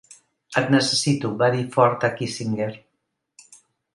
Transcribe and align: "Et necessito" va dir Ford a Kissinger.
"Et 0.61 0.71
necessito" 0.75 1.29
va 1.41 1.49
dir 1.57 1.61
Ford 1.77 2.07
a 2.09 2.11
Kissinger. 2.21 2.71